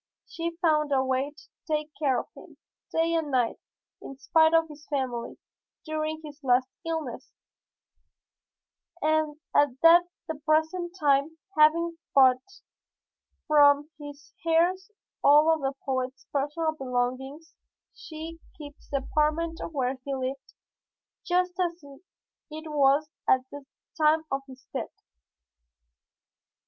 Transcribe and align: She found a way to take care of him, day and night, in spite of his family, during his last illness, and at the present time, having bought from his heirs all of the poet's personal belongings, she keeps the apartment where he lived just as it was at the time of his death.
She 0.25 0.57
found 0.63 0.91
a 0.91 1.05
way 1.05 1.29
to 1.37 1.43
take 1.71 1.91
care 1.99 2.19
of 2.19 2.25
him, 2.35 2.57
day 2.91 3.13
and 3.13 3.29
night, 3.29 3.57
in 4.01 4.17
spite 4.17 4.51
of 4.51 4.67
his 4.67 4.87
family, 4.87 5.37
during 5.85 6.23
his 6.25 6.39
last 6.43 6.67
illness, 6.83 7.29
and 8.99 9.39
at 9.55 9.69
the 9.83 10.39
present 10.43 10.95
time, 10.99 11.37
having 11.55 11.99
bought 12.15 12.41
from 13.45 13.91
his 13.99 14.33
heirs 14.43 14.89
all 15.23 15.53
of 15.53 15.61
the 15.61 15.73
poet's 15.85 16.25
personal 16.33 16.71
belongings, 16.71 17.53
she 17.93 18.39
keeps 18.57 18.89
the 18.89 19.05
apartment 19.07 19.59
where 19.71 19.99
he 20.03 20.15
lived 20.15 20.53
just 21.23 21.59
as 21.59 21.79
it 22.49 22.71
was 22.71 23.07
at 23.29 23.41
the 23.51 23.67
time 23.99 24.23
of 24.31 24.41
his 24.47 24.65
death. 24.73 24.89